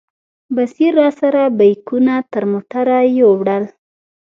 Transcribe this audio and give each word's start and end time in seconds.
بصیر 0.55 0.91
راسره 0.99 1.43
بیکونه 1.57 2.15
تر 2.33 2.43
موټره 2.51 2.99
یوړل. 3.19 3.63